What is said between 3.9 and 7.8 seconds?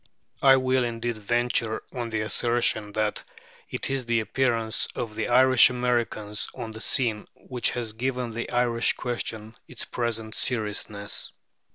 is the appearance of the Irish Americans on the scene which